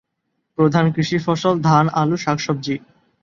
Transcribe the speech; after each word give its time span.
প্রধান 0.57 0.85
কৃষি 0.91 1.17
ফসল 1.17 1.55
ধান, 1.61 1.85
আলু, 1.93 2.17
শাকসবজি। 2.17 2.75